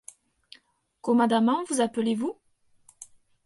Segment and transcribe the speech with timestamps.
[1.01, 2.35] Comadament vous appelez-vous?